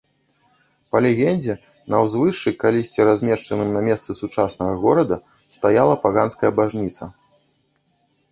[0.93, 1.53] Па легендзе,
[1.93, 5.15] на ўзвышшы, калісьці размешчаным на месцы сучаснага горада,
[5.57, 7.03] стаяла паганская бажніца.